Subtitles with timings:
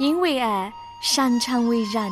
[0.00, 2.10] 因为爱，擅长为人。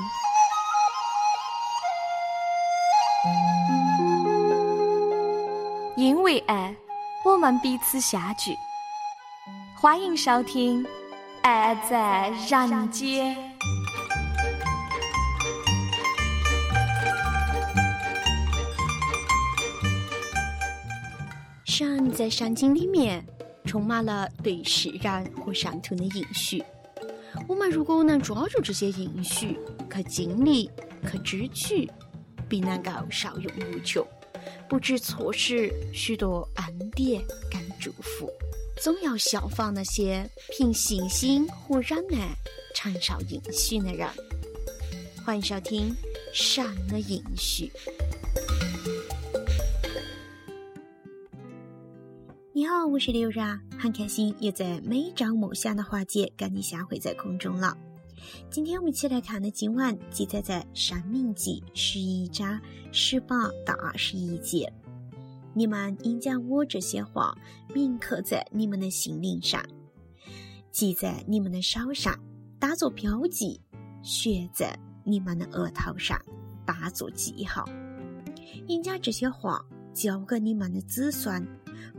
[5.96, 6.77] 因为爱，
[7.24, 8.55] 我们彼此相聚。
[9.74, 10.84] 欢迎收听
[11.41, 13.34] 《爱在人间》。
[21.64, 23.25] 山在山经里面
[23.64, 26.62] 充满了对释然和善土的应许。
[27.48, 29.59] 我们如果能抓住这些应许，
[29.91, 30.70] 去经历、
[31.11, 31.91] 去支取，
[32.47, 34.06] 必能够受用无穷。
[34.69, 38.30] 不知错失许多恩典跟祝福，
[38.83, 42.29] 总要效仿那些凭信心和忍耐
[42.75, 44.06] 承受应许的人。
[45.25, 45.91] 欢迎收听
[46.34, 47.73] 《善的应许》。
[52.68, 57.75] 好，我是刘然，很开心又在每章梦想的环节跟你相会在空中了。
[58.50, 62.60] 今天我们一起来看的经文记载在《生命记》十一章
[62.92, 64.70] 十八到二十一节。
[65.55, 67.34] 你们应将我这些话
[67.75, 69.64] 铭刻在你们的心灵上，
[70.70, 72.14] 记在你们的手上，
[72.58, 73.62] 打作标记，
[74.03, 76.20] 写在你们的额头上，
[76.66, 77.64] 打作记号。
[78.66, 81.48] 应将这些话交给你们的子孙，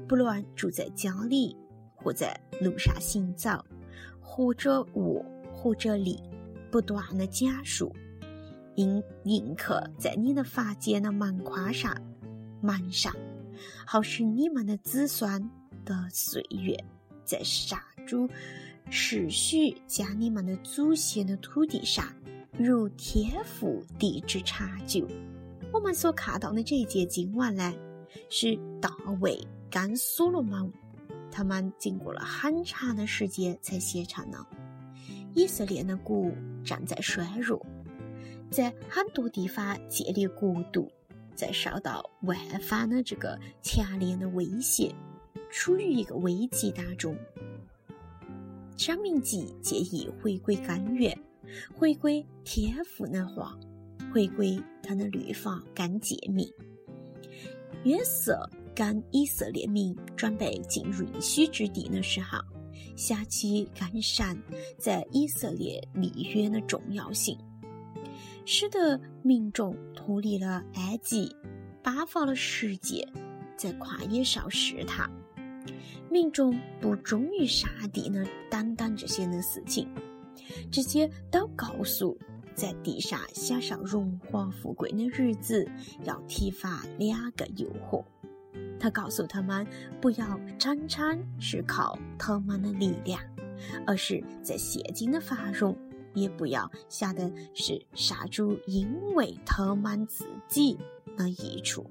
[0.10, 1.56] 不论住在家里，
[1.96, 3.64] 或在路上行走，
[4.20, 5.24] 或者卧。
[5.52, 6.24] 或者里
[6.72, 7.94] 不断的讲述，
[8.76, 11.94] 印印刻在你的发间的门框上、
[12.62, 13.14] 门上，
[13.86, 15.52] 好使你们的子孙
[15.84, 16.82] 的岁月
[17.26, 18.26] 在杀猪
[18.90, 22.06] 世续将你们的祖先的土地上，
[22.58, 25.06] 如天赋地之长久。
[25.74, 27.74] 我们所看到的这一节经文呢，
[28.30, 29.38] 是大卫
[29.70, 30.72] 跟所罗门
[31.32, 34.46] 他们经过了很长的时间才写成的。
[35.36, 36.32] 以色列的国
[36.64, 37.64] 正在衰弱，
[38.50, 40.92] 在很多地方建立国度，
[41.36, 44.94] 在受到外方的这个强烈的威胁，
[45.52, 47.16] 处于一个危机当中。
[48.76, 51.16] 张明吉建议回归根源，
[51.78, 53.56] 回归天赋的话，
[54.12, 56.52] 回归他的律法跟诫命。
[57.84, 58.50] 约瑟
[58.80, 62.40] 当以色列民准备进入应许之地的时候。
[62.96, 64.38] 下起干山
[64.78, 67.38] 在以色列立约的重要性，
[68.46, 71.34] 使得民众脱离了埃及，
[71.82, 73.06] 爆发了世界，
[73.58, 75.10] 在旷野上试探。
[76.10, 79.88] 民众不忠于上帝呢，等等这些的事情，
[80.70, 82.18] 这些都告诉
[82.54, 85.70] 在地上享受荣华富贵的日子
[86.04, 88.04] 要提防两个诱惑。
[88.80, 89.68] 他告诉他们，
[90.00, 93.22] 不要常常是靠他们的力量，
[93.86, 95.78] 而是在现今的繁荣，
[96.14, 100.78] 也不要想的是杀猪因为他们自己
[101.18, 101.86] 的益处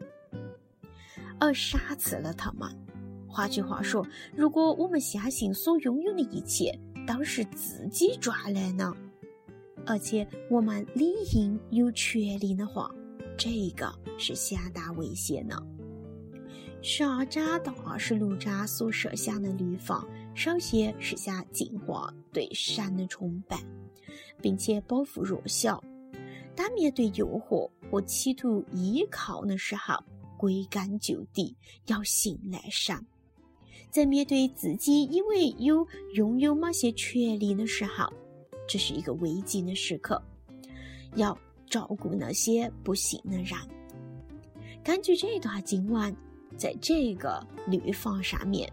[1.38, 2.69] 而杀死了他们。
[3.28, 4.04] 换句话说，
[4.34, 8.93] 如果我们相信所拥有的一切都是自己赚来的，
[9.87, 12.91] 而且我们理应有权利的话，
[13.37, 15.62] 这个是相当危险的。
[16.81, 23.59] 十二章到二十六章所设想的律法，首先是想净化对神的崇拜，
[24.41, 25.83] 并且保护弱小。
[26.55, 29.94] 当面对诱惑或企图依靠的时候，
[30.37, 31.55] 归根究底
[31.87, 32.97] 要信赖神。
[33.91, 35.84] 在面对自己以为有
[36.15, 38.09] 拥有某些权利的时候，
[38.69, 40.22] 这是一个危机的时刻，
[41.16, 43.59] 要照顾那些不幸的人。
[44.84, 46.15] 根据这段经文。
[46.56, 48.70] 在这个律法上面，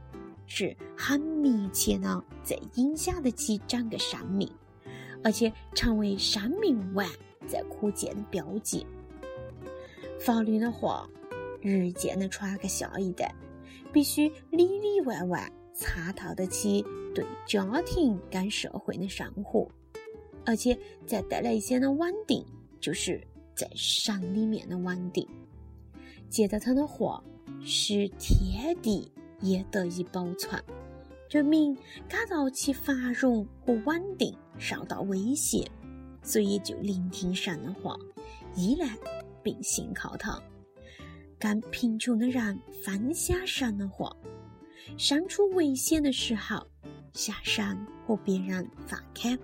[0.48, 4.50] 是很密切的，在影响得起整个生命，
[5.24, 7.08] 而且成为生命完
[7.48, 8.86] 在可见的标记。
[10.20, 11.08] 法律的话，
[11.62, 13.34] 日渐的传给下一代，
[13.94, 16.84] 必须里里外外参透得起
[17.14, 19.70] 对家庭跟社会的生活，
[20.46, 20.76] 而且
[21.06, 22.44] 再带来一些的稳定，
[22.80, 23.22] 就是
[23.56, 25.28] 在神里面的稳定。
[26.30, 27.24] 接着他的话。
[27.64, 29.12] 使天地
[29.42, 30.62] 也得以保存，
[31.30, 31.76] 人民
[32.08, 35.70] 感到其繁荣和稳定受到威胁，
[36.22, 37.96] 所以就聆听神的话，
[38.56, 38.98] 依赖
[39.44, 40.42] 并信靠他。
[41.38, 44.16] 跟贫穷的人分享神的话，
[44.98, 46.66] 身处危险的时候
[47.14, 49.38] 下山和别人放开，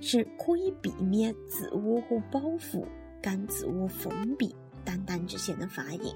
[0.00, 2.86] 是可以避免自我和保护
[3.22, 4.54] 跟自我封闭
[4.84, 6.14] 等等这些的反应。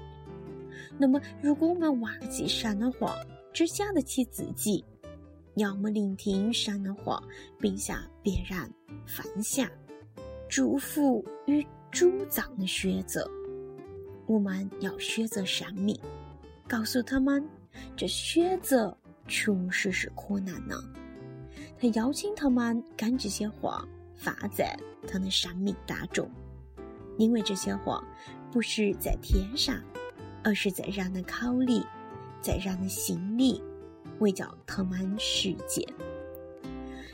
[0.97, 3.15] 那么，如果我们忘记神的话，
[3.53, 4.83] 只想得起自己，
[5.55, 7.21] 要么聆听神的话，
[7.59, 8.57] 并向别人
[9.05, 9.69] 分享
[10.47, 13.29] 祝福与主张的选择。
[14.25, 15.99] 我们要选择生命，
[16.67, 17.47] 告诉他们
[17.95, 20.81] 这选择确实是可能的。
[21.77, 24.77] 他邀请他们将这些话发在
[25.07, 26.29] 他的生命当中，
[27.17, 28.03] 因为这些话
[28.51, 29.79] 不是在天上，
[30.45, 31.83] 而是在人的口里，
[32.39, 33.59] 在人的心里，
[34.19, 35.83] 为叫他们实践。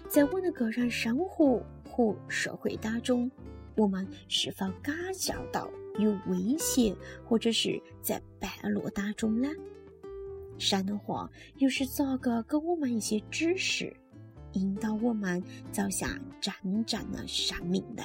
[0.10, 3.32] 在我的个人生活和社会当中，
[3.78, 5.72] 我们是否感受到？
[5.98, 6.96] 有威胁，
[7.26, 9.50] 或者是在半路当中呢？
[10.58, 13.96] 神的话又是咋个给我们一些指示，
[14.54, 15.42] 引导我们
[15.72, 16.10] 走向
[16.42, 16.54] 真
[16.86, 18.04] 正的生命的？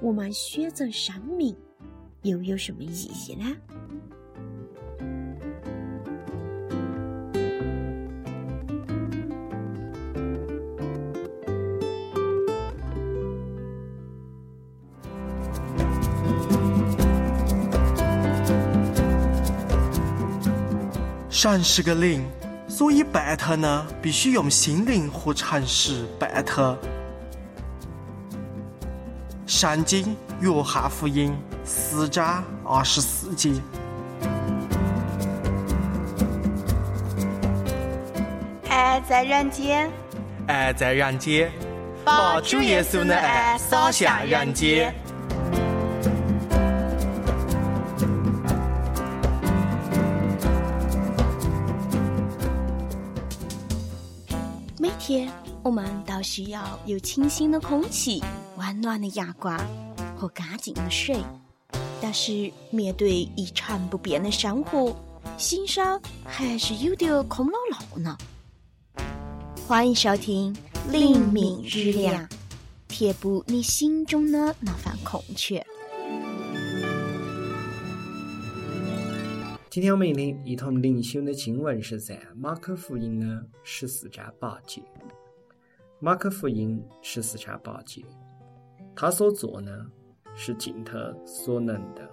[0.00, 1.56] 我们选择生命
[2.26, 3.46] 又有什么意义呢？
[21.30, 22.24] 神是个灵，
[22.66, 26.76] 所以拜他呢，必须用心灵和诚实拜他。
[29.46, 31.32] 圣经约翰福音
[31.66, 33.50] 四章二十四节。
[38.68, 39.90] 爱在人间，
[40.46, 41.50] 爱在人间，
[42.04, 44.94] 把主耶稣的爱洒向人间。
[54.78, 55.28] 每天，
[55.64, 58.22] 我们都需要有清新的空气、
[58.56, 59.58] 温暖的阳光
[60.16, 61.16] 和干净的水。
[62.08, 64.96] 但是，面对一成不变的生活，
[65.36, 68.16] 心上还是有点空落落呢。
[69.66, 70.54] 欢迎收听
[70.92, 72.24] 《灵命日粮》，
[72.86, 75.60] 填补你心中的那份空缺。
[79.68, 84.80] 今天我们灵一同灵修的经文是在马可福音的十四章八节。
[85.98, 88.04] 马可福音十四章八节，
[88.94, 89.88] 他所做呢
[90.36, 92.08] 是尽他所能的。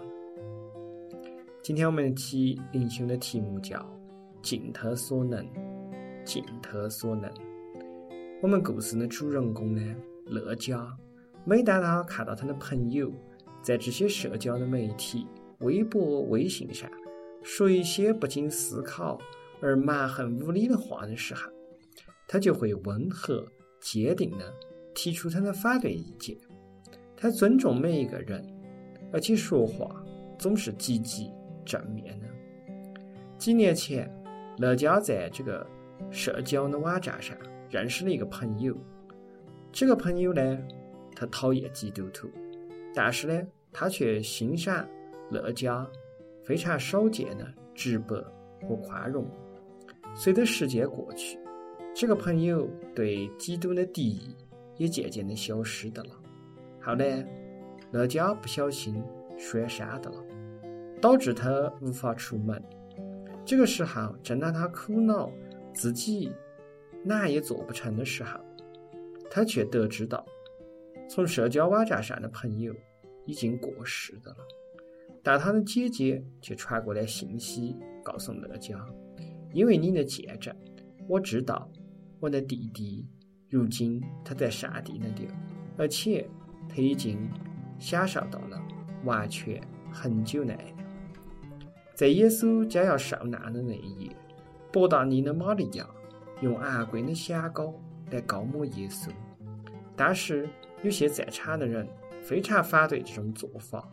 [1.61, 3.85] 今天我们一起灵修的题目叫
[4.41, 5.45] “尽他所能，
[6.25, 7.29] 尽他所能”。
[8.41, 10.91] 我们故事的主人公呢，乐嘉，
[11.45, 13.11] 每当他看到他的朋友
[13.61, 15.27] 在这些社交的媒体、
[15.59, 16.89] 微博、微信上。
[17.43, 19.19] 说一些不经思考
[19.61, 21.51] 而蛮横无理的话的时候，
[22.25, 23.45] 他就会温和
[23.81, 24.53] 坚定地
[24.95, 26.37] 提出他的反对意见。
[27.23, 28.45] 他尊重每一个人，
[29.13, 29.95] 而且说话
[30.37, 31.31] 总是积极
[31.63, 32.27] 正面的。
[33.37, 34.13] 几年前，
[34.57, 35.65] 乐嘉在这个
[36.11, 37.33] 社交的网站上
[37.69, 38.75] 认识了一个朋友。
[39.71, 40.59] 这个朋友呢，
[41.15, 42.27] 他讨厌基督徒，
[42.93, 43.41] 但是呢，
[43.71, 44.85] 他却欣赏
[45.31, 45.89] 乐嘉。
[46.43, 48.17] 非常少见的直白
[48.67, 49.25] 和宽容。
[50.13, 51.39] 随着时间过去，
[51.95, 54.35] 这个朋友对基督的敌意
[54.75, 56.09] 也渐渐的消失的了。
[56.85, 57.25] 后来，
[57.91, 59.01] 乐嘉不小心
[59.37, 60.17] 摔伤的了，
[61.01, 62.61] 导致他无法出门。
[63.45, 65.31] 这个时候，正当他苦恼
[65.73, 66.29] 自己
[67.01, 68.37] 哪也做不成的时候，
[69.31, 70.25] 他却得知到，
[71.09, 72.75] 从社交网站上的朋友
[73.25, 74.37] 已经过世的了。
[75.23, 78.77] 但他的姐姐却传过来信息，告诉乐嘉
[79.55, 80.53] ：“因为你的见证，
[81.07, 81.71] 我知道
[82.19, 83.07] 我的弟弟
[83.49, 85.29] 如今他在上帝那里，
[85.77, 86.29] 而且
[86.69, 87.29] 他已经
[87.79, 88.61] 享受到了
[89.03, 90.73] 完全恒久的爱。
[91.93, 94.15] 在耶稣将要受难的那一夜，
[94.71, 95.87] 伯大尼的玛利亚
[96.41, 97.73] 用昂贵的香膏
[98.11, 99.09] 来膏抹耶稣，
[99.95, 100.49] 但是
[100.81, 101.87] 有些在场的人
[102.21, 103.87] 非常反对这种做法。”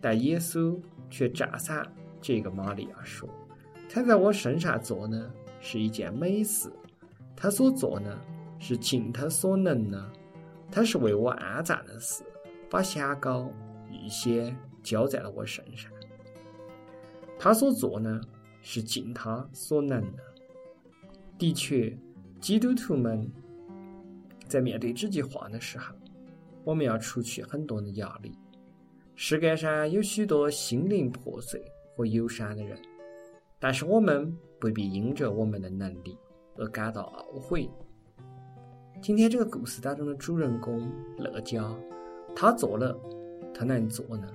[0.00, 0.78] 但耶稣
[1.10, 1.84] 却赞赏
[2.20, 3.28] 这个玛利亚说
[3.88, 6.70] ：“他在我身上做呢是一件美事，
[7.34, 8.16] 他所做呢
[8.58, 10.12] 是尽他所能呢，
[10.70, 12.24] 他是为我安葬的事，
[12.68, 13.50] 把香膏
[13.90, 15.90] 预先浇在了我身上。
[17.38, 18.20] 他所做呢
[18.62, 20.22] 是尽他所能的。
[21.38, 21.96] 的确，
[22.40, 23.30] 基督徒们
[24.48, 25.94] 在面对这句话的时候，
[26.64, 28.32] 我们要除去很多的压力。”
[29.14, 31.62] 世界上有许多心灵破碎
[31.96, 32.78] 和忧伤的人，
[33.58, 34.30] 但是我们
[34.60, 36.18] 不必因着我们的能力
[36.56, 37.70] 而感到懊悔。
[39.06, 41.64] 今天这个故事当中的主人公乐嘉，
[42.34, 42.92] 他做了，
[43.54, 44.26] 他能做呢？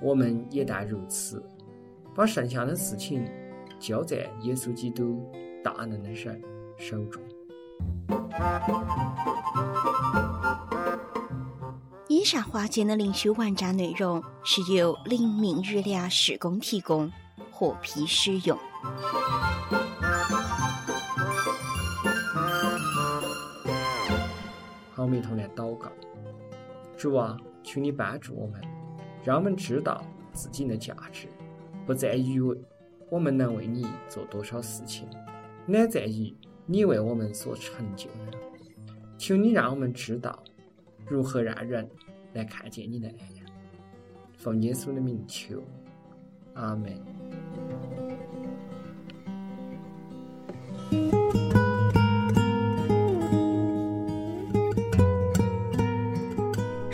[0.00, 1.44] 我们也当如此，
[2.14, 3.30] 把剩下的事情
[3.78, 5.30] 交在耶稣基督
[5.62, 6.40] 大能的神
[6.78, 7.22] 手中。
[12.08, 17.12] 以上话节的灵修网站内容是由灵明日俩施工提供，
[17.50, 18.58] 获批使用。
[25.00, 25.90] 好，我们一同来祷告。
[26.94, 28.60] 主啊，求你帮助我们，
[29.24, 30.04] 让我们知道
[30.34, 31.26] 自己的价值，
[31.86, 32.38] 不在于
[33.08, 35.08] 我们能为你做多少事情，
[35.64, 38.36] 乃在于你为我们所成就的。
[39.16, 40.38] 求你让我们知道
[41.08, 41.88] 如何让人
[42.34, 43.14] 来看见你的爱。
[44.36, 45.62] 奉耶稣的名求，
[46.52, 47.00] 阿门。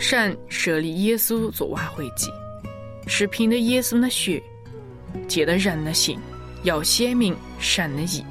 [0.09, 2.31] 神设立耶稣做挽回祭，
[3.07, 4.41] 是凭着耶稣的血，
[5.27, 6.17] 借着人的信，
[6.63, 8.23] 要显明神的义，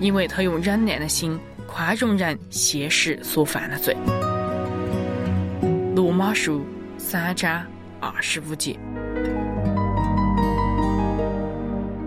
[0.00, 3.94] 因为他用忍耐的心宽容人现实所犯的罪。
[5.94, 6.64] 罗马书
[6.96, 7.62] 三章
[8.00, 8.78] 二十五节。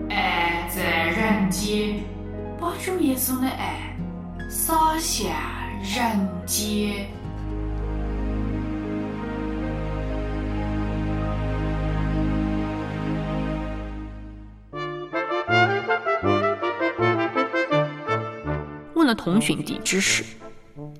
[0.08, 2.00] 爱在人间，
[2.58, 3.96] 把主耶稣的爱
[4.50, 5.30] 洒向
[5.84, 7.06] 人间。
[19.10, 20.24] 的通讯地址是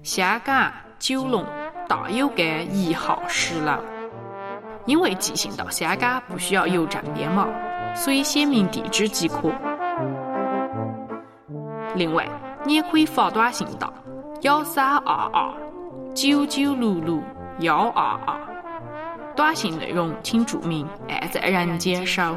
[0.03, 1.47] 香港九龙
[1.89, 3.79] 大有街一号十楼。
[4.85, 7.47] 因为寄信到香港不需要邮政编码，
[7.95, 9.53] 所以写明地址即可。
[11.95, 12.27] 另外，
[12.65, 13.93] 你也可以发短信到
[14.41, 15.55] 幺三二二
[16.13, 17.23] 九九六六
[17.61, 18.41] 幺二二，
[19.37, 22.37] 短信内容请注明“爱在人间收”。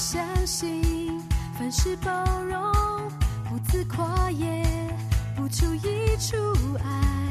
[0.00, 1.20] 相信，
[1.58, 2.10] 凡事包
[2.44, 2.58] 容，
[3.50, 4.64] 不自夸也
[5.36, 6.36] 不求一出，
[6.82, 7.29] 爱。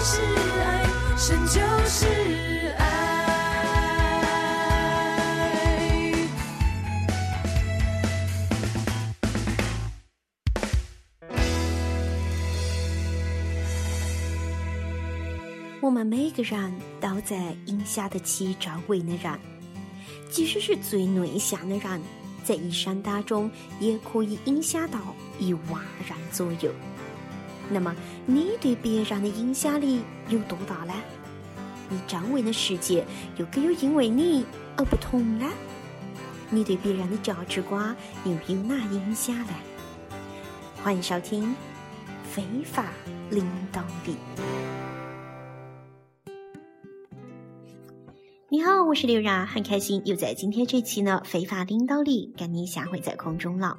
[0.00, 0.20] 是
[0.60, 0.86] 爱，
[1.16, 2.06] 神就是
[2.78, 2.84] 爱。
[15.80, 19.38] 我们每个人都在影响得起周围的人，
[20.30, 22.02] 即使是最内向的人，
[22.44, 23.50] 在一生当中
[23.80, 24.98] 也可以影响到
[25.38, 26.70] 一万人左右。
[27.70, 27.94] 那么，
[28.26, 30.94] 你对别人的影响力有多大呢？
[31.88, 33.04] 你周围的世界
[33.36, 34.44] 又可有因为你
[34.76, 35.46] 而不同呢？
[36.48, 39.52] 你对别人的价值观又有哪影响呢？
[40.82, 41.44] 欢迎收听
[42.24, 42.84] 《非法
[43.30, 44.12] 领导力》。
[48.48, 53.76] 你好，我是刘然，很开心又在今天这期呢《非法领导力》跟你相会在空中了。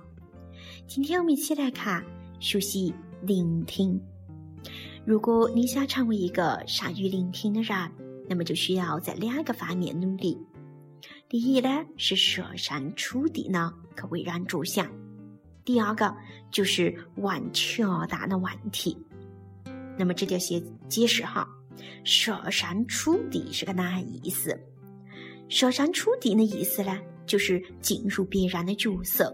[0.87, 2.03] 今天我们一起来看
[2.39, 3.99] 学习聆听。
[5.05, 7.75] 如果你想成为一个善于聆听的人，
[8.27, 10.37] 那么就需要在两个方面努力。
[11.29, 14.85] 第一呢是设身处地呢去为人着想；
[15.63, 16.13] 第二个
[16.51, 18.97] 就是问恰当的问题。
[19.97, 21.47] 那么这就先解释哈。
[22.03, 24.57] 设身处地是个哪意思？
[25.47, 29.33] 设身处地的意思呢，就是进入别人的角色，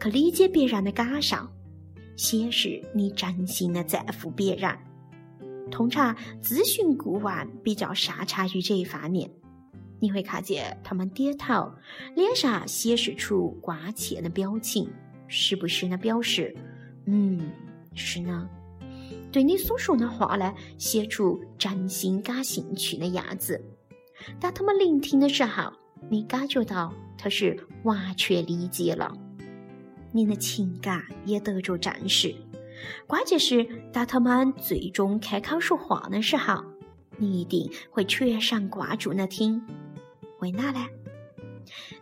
[0.00, 1.36] 去理解别人的感受，
[2.20, 4.70] 显示你真心的在乎别人。
[5.70, 7.32] 通常咨询顾问
[7.64, 9.30] 比较擅长于这一方面，
[9.98, 11.72] 你会看见他们点头，
[12.14, 14.86] 脸上显示出关切的表情，
[15.28, 16.54] 时不时的表示
[17.06, 17.40] ：“嗯，
[17.94, 18.46] 是呢。”
[19.32, 23.58] 对你所说的话呢，写出真心感兴趣的样子。
[24.38, 25.72] 当他们聆听的时候，
[26.10, 29.10] 你感觉到他是完全理解了，
[30.12, 32.34] 你的情感也得着正视。
[33.06, 36.64] 关键是，当他们最终开口说话的时候，
[37.18, 39.62] 你一定会全神贯注的听。
[40.40, 40.86] 为哪呢？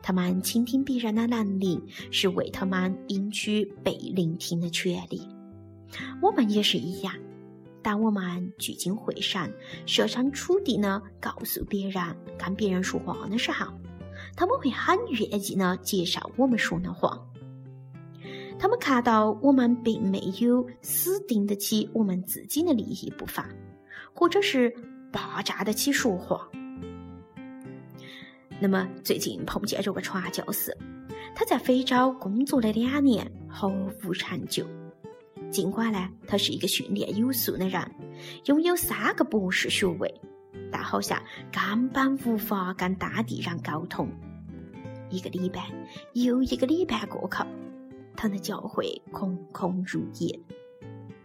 [0.01, 5.29] 他们倾听别人的能力，是为他们赢取被聆听的权利。
[6.23, 7.12] 我们也是一样，
[7.83, 9.53] 当我们聚精会神、
[9.85, 12.03] 设身处地呢告诉别人、
[12.38, 13.66] 跟别人说话的时候，
[14.37, 17.21] 他们会很愿意呢接受我们说的话。
[18.59, 23.47] 他们看到我们并没有死盯得起我们自己的利益不放，
[24.12, 24.75] 或者是
[25.12, 26.49] 霸占得起说话。
[28.61, 30.77] 那么最近碰见这个传教士，
[31.35, 34.66] 他在非洲工作了两年，毫无成就。
[35.51, 37.81] 尽管呢，他是一个训练有素的人，
[38.47, 40.12] 拥有三个博士学位，
[40.73, 44.09] 但好像根本无法跟当地人沟通。
[45.09, 45.64] 一个礼拜
[46.12, 47.42] 又一个礼拜过去，
[48.19, 50.37] 他的教会空空如也。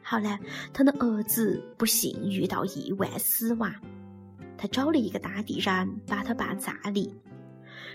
[0.04, 0.40] 后来，
[0.72, 3.74] 他的儿子不幸遇到意外死亡，
[4.56, 7.12] 他找了一个当地人把他办葬礼。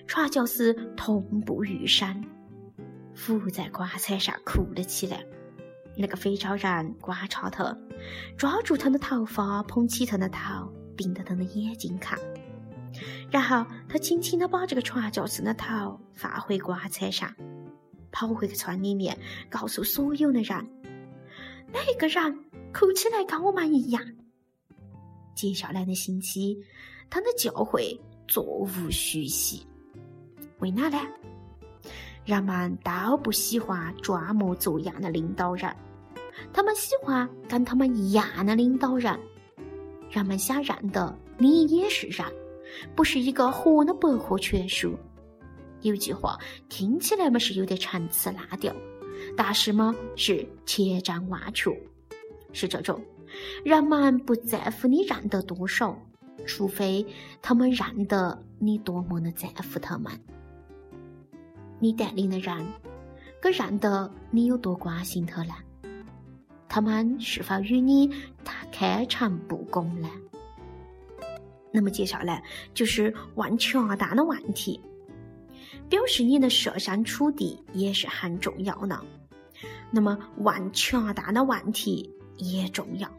[0.08, 2.24] 传教士痛不欲生，
[3.14, 5.24] 伏在棺材上哭了起来。
[5.96, 7.76] 那个非洲人观察他，
[8.36, 12.18] 抓住他的头发，捧起他的头，盯着他的眼睛看。
[13.30, 17.32] 然后他轻轻地把这个传教士的头放回棺材上，
[18.10, 19.18] 跑回村里面，
[19.48, 20.66] 告诉所有的人：
[21.72, 24.02] 那个人哭起来跟我们一样。
[25.34, 26.58] 接下来的星期，
[27.08, 29.66] 他的教会座无虚席。
[30.58, 30.98] 为哪呢？
[32.24, 35.74] 人们都不喜欢装模作样的领导人。
[36.52, 39.18] 他们喜欢跟他们一样的领导人，
[40.10, 42.26] 人们想认得你也是人，
[42.94, 44.96] 不是一个活的百科全书。
[45.82, 46.38] 有句话
[46.68, 48.74] 听起来嘛是有点陈词滥调，
[49.36, 51.70] 但是嘛是千真万确，
[52.52, 53.00] 是这种
[53.64, 55.96] 人们不在乎你认得多少，
[56.46, 57.06] 除非
[57.40, 60.12] 他们认得你多么的在乎他们。
[61.78, 62.66] 你带领的人，
[63.40, 65.54] 可认得你有多关心他呢？
[66.68, 68.10] 他们是否与你
[68.72, 70.08] 开诚布公呢？
[71.70, 72.42] 那么接下来
[72.74, 74.80] 就是问恰当的问题，
[75.88, 79.00] 表示你的设身处地也是很重要的。
[79.90, 83.10] 那么问恰当的问题也重要。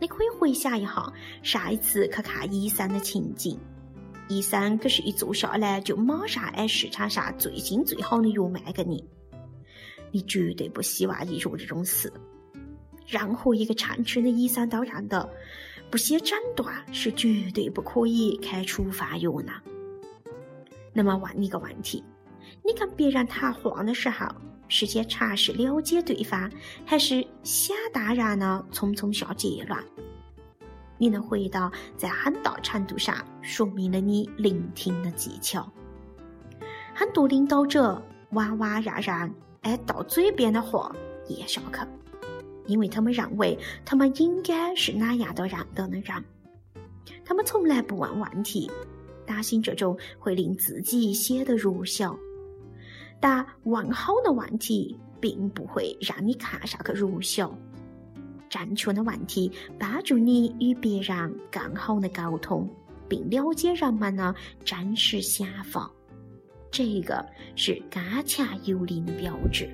[0.00, 3.58] 你可以回想一下上一次去看医生的情景，
[4.28, 9.02] 医生可是一坐下来就马上按市场上最新最好的药卖给你，
[10.12, 12.12] 你绝对不希望你做这种事。
[13.06, 15.28] 任何一个称职的医生都认得，
[15.90, 19.52] 不写诊断是绝对不可以开处方药的。
[20.96, 22.02] 那么问你个问题：
[22.64, 24.26] 你跟别人谈话的时候，
[24.66, 26.50] 是先尝试了解对方，
[26.86, 29.78] 还是想当然的匆匆下结论？
[30.96, 35.70] 你能回答在很大程度上说明了你聆听的技巧。
[36.94, 40.90] 很多领导者往往让人按到嘴边的话
[41.28, 41.80] 咽下去，
[42.64, 46.24] 因为他们认为他们应该是哪样的人都能人。
[47.22, 48.70] 他们从来不问问题，
[49.26, 52.16] 担心这种会令自己显得弱小。
[53.20, 57.52] 但问好的问题并不会让你看上去弱小。
[58.48, 62.68] 正确的问题帮助你与别人更好的沟通，
[63.08, 64.34] 并了解人们的
[64.64, 65.90] 真实想法，
[66.70, 69.68] 这个是刚强有力的标志。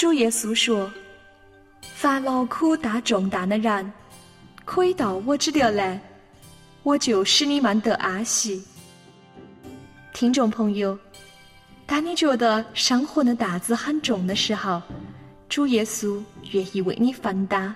[0.00, 0.90] 主耶稣说
[1.94, 3.92] ：“烦劳苦担重担的人，
[4.64, 6.00] 可以到我这里来，
[6.82, 8.64] 我就使你们得安息。”
[10.14, 10.98] 听众朋友，
[11.84, 14.80] 当你觉得生活的担子很重的时候，
[15.50, 16.18] 主耶稣
[16.52, 17.74] 愿意为你分担，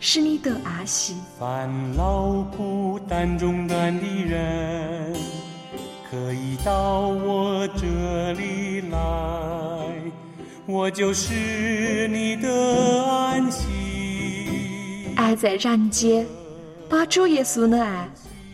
[0.00, 1.16] 使你得安息。
[1.38, 5.14] 烦劳苦担重担的人，
[6.10, 8.98] 可以到我这里来，
[10.66, 13.68] 我就是你的安息。
[15.14, 16.26] 爱在人间，
[16.88, 18.08] 把主耶稣的爱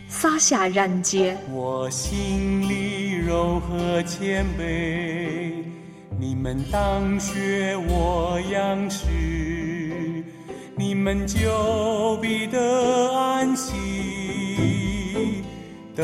[0.09, 1.37] 洒下人间。
[1.49, 5.53] 我心里柔和谦卑，
[6.19, 9.05] 你们当学我样式，
[10.75, 13.71] 你们就必得安息，
[15.95, 16.03] 得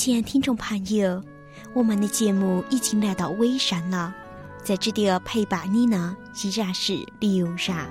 [0.00, 1.22] 亲爱听众朋友，
[1.74, 4.14] 我们的节目已经来到尾声了，
[4.64, 7.86] 在这里陪伴你呢，依然是刘然。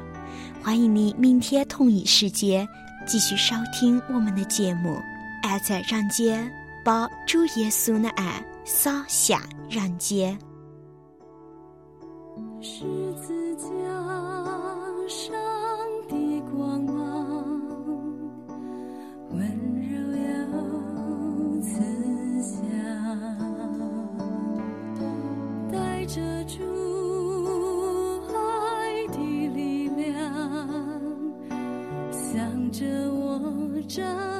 [0.63, 2.67] 欢迎你明天同一时间
[3.05, 4.99] 继续收听我们的节目。
[5.43, 6.51] 爱在人间，
[6.83, 10.35] 把主耶稣的爱洒向人间。
[12.59, 12.85] 十
[13.21, 13.69] 字架
[15.07, 15.38] 上
[26.49, 26.63] 主
[28.33, 29.17] 爱的
[29.53, 30.17] 力量，
[32.11, 34.38] 向着我站。